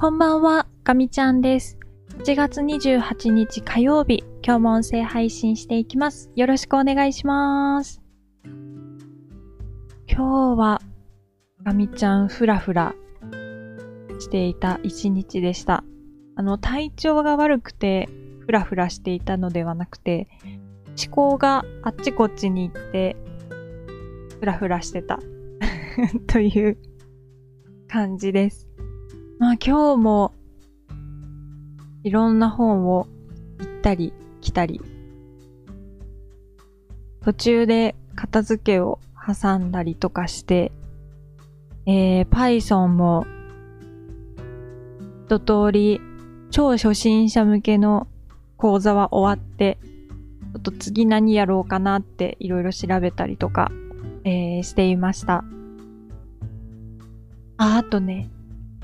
[0.00, 1.78] こんばんは、ガミちゃんです。
[2.24, 6.30] 7月28日火曜日、今日も音声配信していきます。
[6.34, 8.00] よろしくお願いします。
[8.46, 10.80] 今日は、
[11.62, 12.94] ガミちゃんふらふら
[14.20, 15.84] していた一日でした。
[16.34, 18.08] あの、体調が悪くて、
[18.46, 20.28] ふらふらしていたのではなくて、
[20.98, 23.18] 思考があっちこっちに行って、
[24.38, 25.18] ふらふらしてた。
[26.26, 26.78] という
[27.86, 28.69] 感じです。
[29.40, 30.34] まあ今日も
[32.04, 33.06] いろんな本を
[33.58, 34.82] 行ったり来たり、
[37.24, 40.72] 途中で片付けを挟んだりとかして、
[41.86, 43.26] えー、Python も
[45.24, 46.02] 一通り
[46.50, 48.08] 超初心者向けの
[48.58, 49.78] 講座は終わって、
[50.52, 53.72] ちょっと次何やろうかなっていろいろ調べたりとか、
[54.24, 55.44] えーしていました。
[57.56, 58.28] あ、あとね、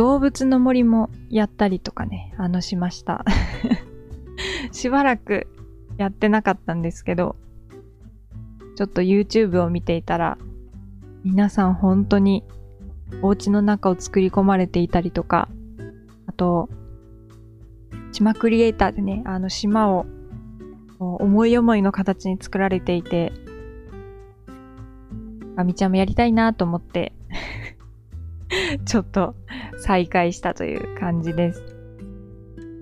[0.00, 3.22] 動物の森もやったりとかね、あのしました。
[4.72, 5.46] しばらく
[5.98, 7.36] やってなかったんですけど、
[8.76, 10.38] ちょっと YouTube を見ていたら、
[11.22, 12.44] 皆さん本当に
[13.20, 15.50] お家の中を作り込まれていたりとか、
[16.24, 16.70] あと、
[18.12, 20.06] 島クリエイターでね、あの島を
[20.98, 23.34] 思い思いの形に作られていて、
[25.56, 27.12] あみちゃんもやりたいなと思って、
[28.84, 29.34] ちょっと
[29.78, 31.62] 再開したという感じです。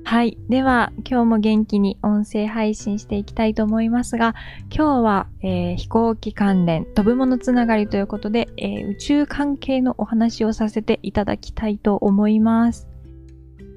[0.04, 0.38] はい。
[0.48, 4.34] では、今日も元気に音声配信していきたいと思いますが、
[4.74, 12.88] 今日は、えー飛行機関連、飛ぶものつながりということで、えー宇宙関係のお話をさせていただきたいと思います。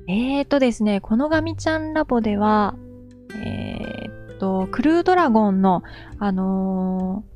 [0.08, 2.76] えーとですね、このガミちゃんラボでは、
[3.44, 5.84] えーっと、クルードラゴンの、
[6.18, 7.32] あのー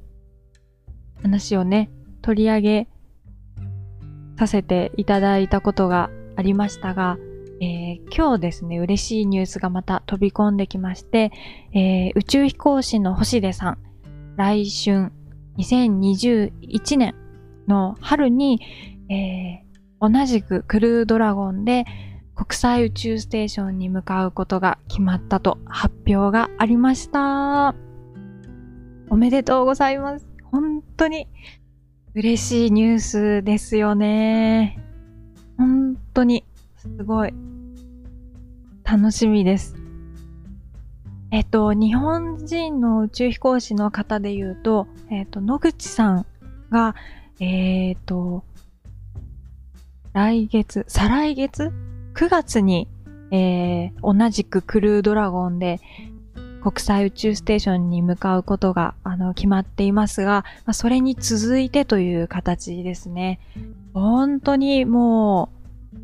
[1.21, 1.89] 話をね、
[2.21, 2.87] 取り上げ
[4.37, 7.17] させていただいたことがありましたが、
[7.61, 11.31] えー今日ですね、嬉しいニュースがまた飛び込んできまして、
[11.73, 13.77] えー宇宙飛行士の星出さん、
[14.35, 15.11] 来春
[15.57, 17.15] 2021年
[17.67, 18.59] の春に、
[19.09, 19.65] えー
[20.01, 21.85] 同じくクルードラゴンで
[22.35, 27.73] 国際宇宙ステーションに向かうことが決まったと発表がありました。
[29.09, 30.27] おめでとうございます。
[30.43, 31.27] 本当に
[32.15, 34.79] 嬉しいニュースですよね。
[35.57, 36.45] 本当に
[36.77, 37.33] すごい
[38.85, 39.75] 楽しみです。
[41.31, 46.25] えっと、日本人の宇宙飛行士の方で言うと、えっと、野口さん
[46.69, 46.95] が、
[47.41, 48.45] えっと、
[50.13, 51.73] 来月、再来月
[52.13, 52.87] ?9 月に、
[53.31, 55.81] えー同じくクルードラゴンで
[56.65, 63.39] 国際宇宙ステーションに向かうことが、あの、決まっていますが、まあ、それに続いてという形ですね。
[63.93, 65.51] 本当にも
[65.93, 65.97] う、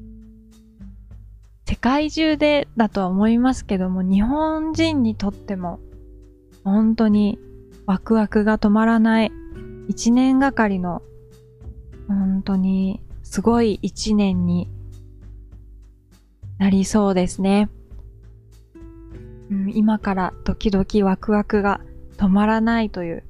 [1.67, 5.79] 世界中でだとは思いますけども、日本人にとっても、
[6.63, 7.39] 本当に
[7.87, 9.31] ワクワクが止まらない
[9.87, 11.01] 一年がかりの、
[12.07, 14.69] 本当にすごい一年に
[16.59, 17.67] なりそうですね。
[19.51, 21.81] うん、今からドキドキワクワクが
[22.17, 23.23] 止まらないという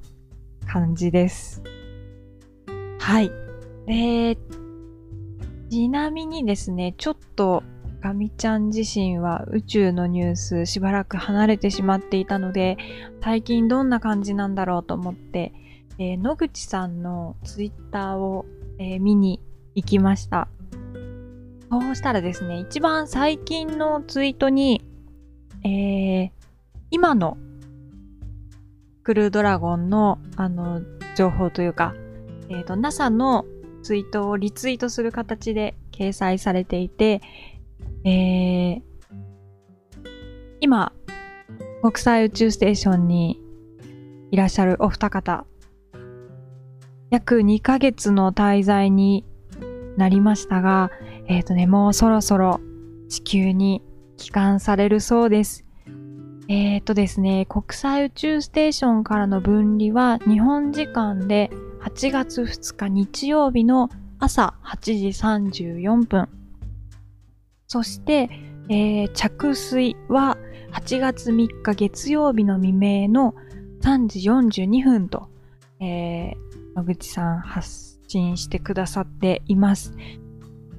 [0.66, 1.62] 感じです。
[2.98, 3.32] はい。
[3.86, 4.38] で、
[5.68, 7.64] ちなみにですね、ちょっと
[8.00, 12.76] ガミちゃん自身は宇宙のニュースしばらく離れてしまっていたので、
[13.22, 15.52] 最近どんな感じなんだろうと思って、
[15.98, 18.46] えー野口さんのツイッターを、
[18.78, 19.40] えー見に
[19.74, 20.48] 行きました。
[21.70, 24.84] そうしたらですね、一番最近のツイートに、
[25.64, 26.30] えー
[26.90, 27.38] 今の
[29.02, 30.82] クルードラゴンのあの
[31.16, 31.94] 情報というか、
[32.50, 33.46] えっ、と NASA の
[33.82, 37.22] ツイートをリツイートする形で掲載されていて、
[38.04, 38.82] えー
[40.60, 40.92] 今
[41.82, 43.40] 国際宇宙ステーションに
[44.30, 45.44] いらっしゃるお二方
[47.10, 49.26] 約2ヶ月の滞在に
[49.96, 50.90] なりましたが、
[51.26, 52.60] えっ、とね、もうそろそろ
[53.08, 53.82] 地球に
[54.22, 55.64] 帰還されるそうです。
[56.48, 63.90] えっ、とですね、国際宇宙ステーションからの分離は日本時間で8月2日日曜日の
[64.20, 66.28] 朝8時34分。
[67.66, 68.30] そして、
[68.68, 70.38] えー着水は
[70.72, 73.34] 8月3日月曜日の未明の
[73.80, 75.28] 3時42分と、
[75.80, 79.92] えー野口さん発信してくださっています。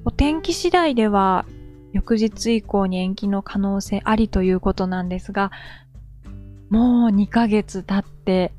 [0.06, 1.44] お天気次第では
[1.94, 5.52] 翌日以降に延期の可能性ありということなんですが、
[6.68, 8.52] もう2ヶ月経って、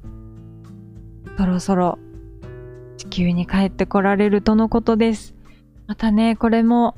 [1.38, 2.00] そろそろ
[2.96, 5.36] 地球に帰ってこられるとのことです。
[5.86, 6.96] またね、これも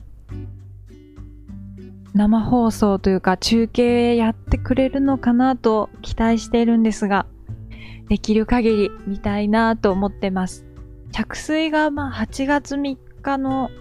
[2.13, 7.25] 生放送というか中継やってくれるのかなと期待しているんですが、
[8.09, 10.67] できる限り見たいなと思ってます。
[11.11, 13.71] 着水がまあ8月3日の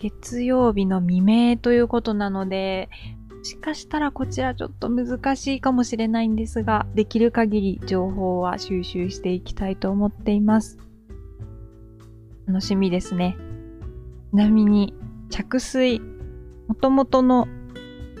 [0.00, 2.88] 月曜日の未明ということなので、
[3.36, 10.78] もしかしたらこちらちょっと難しいかもしれないんですが、できる限り情報は収集していきたいと思っています。
[12.46, 13.36] 楽しみですね。
[14.30, 14.94] ちなみに
[15.28, 16.00] 着水、
[16.66, 17.46] 元々の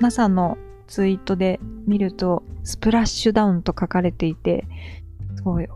[0.00, 4.66] NASA のツイートで見ると、スプラッシュダウンと書かれていて、
[5.36, 5.68] すごい、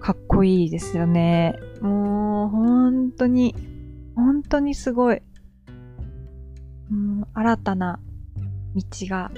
[0.00, 1.58] かっこいいですよね。
[1.82, 3.54] もう、本当に、
[4.16, 5.22] 本当にすごい。
[6.90, 8.00] うん、新たな
[8.74, 9.30] 道が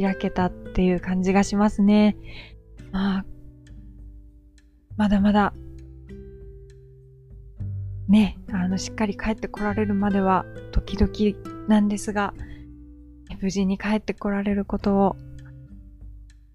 [0.00, 2.16] 開けたっていう感じがしますね。
[2.92, 3.24] まあ、
[4.96, 5.54] まだまだ、
[8.08, 12.34] ね、あの、しっかり帰ってこられるまでは、時々なんですが、
[13.40, 15.16] 無事に帰ってこられることを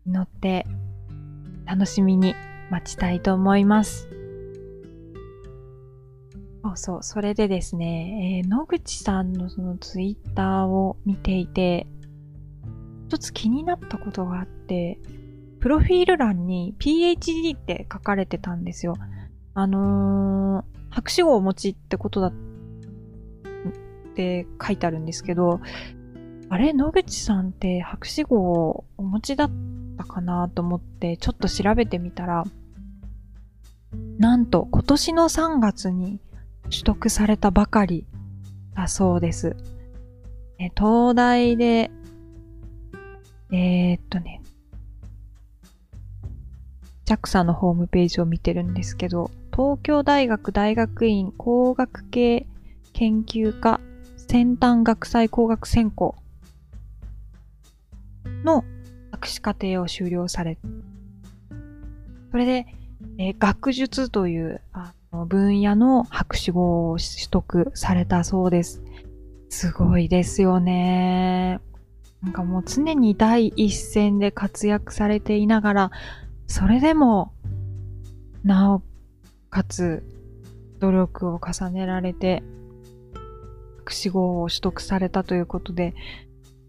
[0.06, 0.66] 祈って
[1.66, 2.36] 楽しみに
[2.70, 4.13] 待ちたいと思います。
[6.64, 11.88] そうそう、それでですね、えー、野口さんのそのツイッターを見ていて、
[13.10, 14.98] 一つ気になったことがあって、
[15.60, 18.96] プロフィール欄に PhD って書かれてたんですよ。
[19.54, 22.34] あのー、博士号をお持ちってことだっ
[24.16, 25.60] て書いてあるんですけど、
[26.50, 29.52] あれ野口さんって博士号をお持ちだっ
[29.98, 32.46] たかなと思ってちょっと調べてみたら、
[34.18, 36.20] なんと今年の3月に
[36.74, 38.08] 取得されたばかり
[38.76, 39.56] だそうです。
[40.58, 41.92] え東大で、
[43.52, 44.42] えー、っとね、
[47.06, 52.48] JAXA のホームページを見てるんですけど、東京大学大学院工学系
[52.94, 53.80] 研究科
[54.18, 56.16] 先端学際工学専攻
[58.44, 58.66] の
[59.12, 60.58] 博士課程を修了され、
[62.32, 62.66] それで、
[63.20, 64.94] えー、学術というあ
[65.26, 68.82] 分野の博士号を取得されたそうです。
[69.50, 71.62] すごいですよね。
[72.24, 75.92] なんかもう常に第一線で活躍されていながら、
[76.48, 77.34] それでも、
[78.44, 78.82] なお
[79.50, 80.04] かつ
[80.80, 82.44] 努力を重ねられて、
[83.80, 85.94] 博士号を取得されたということで、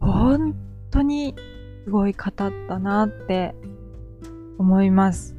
[0.00, 0.54] 本
[0.90, 1.34] 当に
[1.84, 3.54] すごい方だなって
[4.58, 5.36] 思います。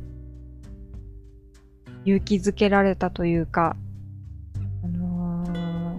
[2.05, 3.75] 勇気づけられたというか、
[4.83, 5.45] あの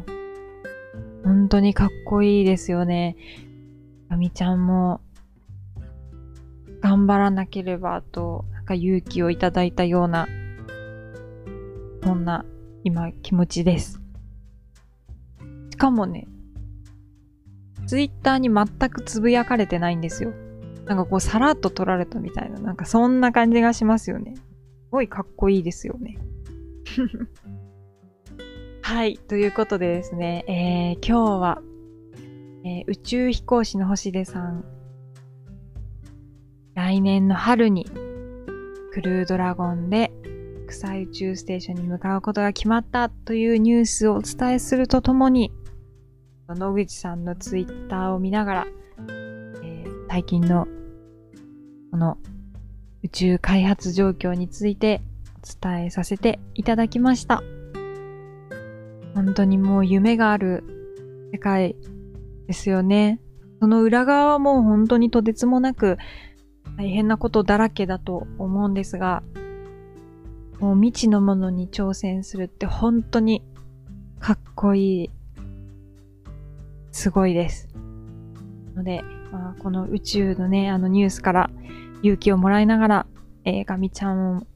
[0.07, 3.17] ー、本当にかっこいいですよね。
[4.09, 5.01] あみちゃんも
[6.81, 10.29] 頑張らなければと、なんか勇気をいただいたような、
[12.05, 12.45] そんな
[12.85, 14.01] 今気持ちです。
[15.71, 16.29] しかもね、
[17.87, 20.33] ツイッターに全くつぶやかれてないんですよ。
[20.87, 24.35] なんかこうさらっと撮られたみたいな、なんかそんな感じがしますよね。
[24.87, 26.17] すごいかっこいいですよね。
[28.83, 29.19] はい。
[29.19, 31.63] ということでですね、えー、今日は、
[32.65, 34.65] えー、宇宙飛行士の星出さん、
[36.75, 37.85] 来年の春に
[38.93, 40.13] クルードラゴンで
[40.67, 45.53] 国際宇宙ステーションに向かうことが決まったというニュースをお伝えするとともに、
[46.49, 48.67] 野口さんのツイッターを見ながら、
[49.09, 50.69] えー、最近の
[51.91, 52.19] この
[53.07, 55.01] 宇宙開発状況について
[55.37, 57.45] お伝えさせていただきました。
[59.15, 60.65] 本当にもう夢がある
[61.33, 61.77] 世界
[62.49, 63.21] ですよね。
[63.61, 65.99] その裏側はもう本当にとてつもなく
[66.77, 69.23] 大変なことだらけだと思うんですが、
[70.59, 73.45] もう未知のものに挑戦するって本当に
[74.19, 75.11] かっこいい
[76.91, 77.69] すごいです。
[78.75, 81.51] ので、まあ、この宇宙のね、あのニュースから
[82.03, 83.07] 勇気をもらいながら、
[83.45, 84.47] えー、ガミちゃんを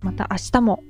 [0.00, 0.82] また明日も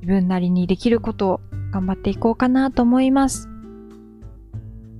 [0.00, 3.48] 自分なりにできることを頑張っていこうかなと思います。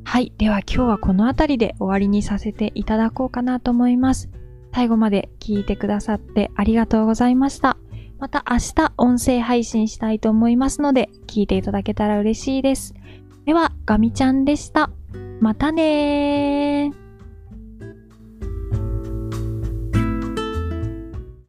[0.04, 0.32] はい。
[0.38, 4.30] では今日はこの辺りで終わりにさせていただこうかなと思います。
[4.74, 7.76] 最後まで聞いてくださってありがとうございました。
[8.18, 12.94] また明日音声配信したいと思いますので、聞いていただけたら嬉しいです。
[13.46, 14.90] では、ガミちゃんでした。
[15.40, 17.01] またねー。